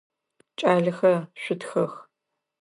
Кӏалэхэ, 0.57 1.13
шъутхэх! 1.41 1.91